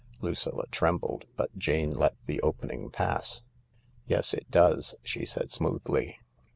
Lucilla 0.19 0.65
trembled, 0.71 1.25
but 1.37 1.55
Jane 1.59 1.93
let 1.93 2.15
the 2.25 2.41
opening 2.41 2.89
pass." 2.89 3.43
Yes, 4.07 4.33
it 4.33 4.49
does," 4.49 4.95
she 5.03 5.27
said 5.27 5.51
smoothly. 5.51 6.17